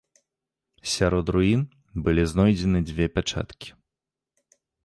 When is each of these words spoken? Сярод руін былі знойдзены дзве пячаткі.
Сярод 0.93 1.25
руін 1.35 1.61
былі 2.07 2.23
знойдзены 2.33 2.79
дзве 2.91 3.05
пячаткі. 3.19 3.69